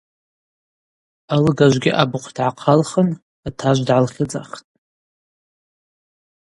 Алыгажвгьи 1.33 1.97
абыхъв 2.01 2.31
дгӏахъалхын 2.35 3.07
атажв 3.47 3.81
дгӏалхьыдзахтӏ. 3.83 4.63